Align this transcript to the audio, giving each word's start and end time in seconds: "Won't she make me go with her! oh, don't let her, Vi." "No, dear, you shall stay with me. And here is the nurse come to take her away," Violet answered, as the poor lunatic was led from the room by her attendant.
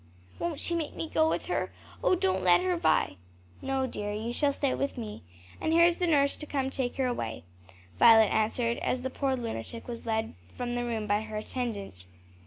"Won't 0.39 0.59
she 0.59 0.73
make 0.73 0.95
me 0.95 1.07
go 1.07 1.29
with 1.29 1.45
her! 1.45 1.71
oh, 2.03 2.15
don't 2.15 2.41
let 2.43 2.59
her, 2.61 2.75
Vi." 2.75 3.17
"No, 3.61 3.85
dear, 3.85 4.11
you 4.11 4.33
shall 4.33 4.51
stay 4.51 4.73
with 4.73 4.97
me. 4.97 5.21
And 5.61 5.71
here 5.73 5.85
is 5.85 5.99
the 5.99 6.07
nurse 6.07 6.43
come 6.49 6.71
to 6.71 6.75
take 6.77 6.95
her 6.95 7.05
away," 7.05 7.43
Violet 7.99 8.29
answered, 8.33 8.79
as 8.79 9.03
the 9.03 9.11
poor 9.11 9.35
lunatic 9.35 9.87
was 9.87 10.07
led 10.07 10.33
from 10.57 10.73
the 10.73 10.83
room 10.85 11.05
by 11.05 11.21
her 11.21 11.37
attendant. 11.37 12.07